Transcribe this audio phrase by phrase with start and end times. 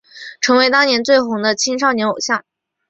[0.39, 2.43] 成为当年最红的青少年偶像。